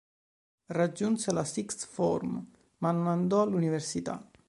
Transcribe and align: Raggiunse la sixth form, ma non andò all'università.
Raggiunse 0.73 1.31
la 1.31 1.43
sixth 1.43 1.85
form, 1.87 2.43
ma 2.79 2.89
non 2.89 3.07
andò 3.07 3.43
all'università. 3.43 4.27